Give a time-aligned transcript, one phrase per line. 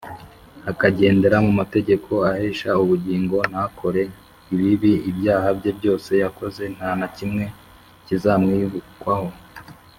[0.71, 4.03] akagendera mu mategeko ahesha ubugingo ntakore
[4.53, 7.43] ibibi, ibyaha bye byose yakoze nta na kimwe
[8.05, 9.29] kizamwibukwaho